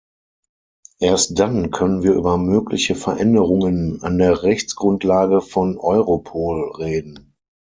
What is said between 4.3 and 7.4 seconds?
Rechtsgrundlage von Europol reden.